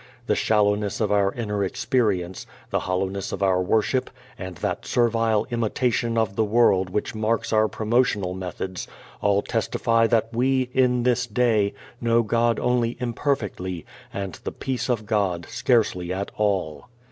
[0.25, 6.17] The shallowness of our inner experience, the hollowness of our worship, and that servile imitation
[6.17, 8.87] of the world which marks our promotional methods
[9.21, 15.05] all testify that we, in this day, know God only imperfectly, and the peace of
[15.05, 16.89] God scarcely at all.